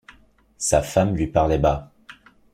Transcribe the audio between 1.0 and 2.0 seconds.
lui parlait bas.